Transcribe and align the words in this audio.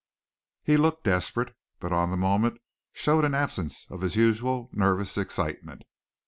He 0.63 0.77
looked 0.77 1.03
desperate, 1.03 1.55
but 1.79 1.93
on 1.93 2.09
the 2.09 2.17
moment 2.17 2.59
showed 2.91 3.23
an 3.23 3.35
absence 3.35 3.85
of 3.91 4.01
his 4.01 4.15
usual 4.15 4.67
nervous 4.73 5.15
excitement. 5.15 5.83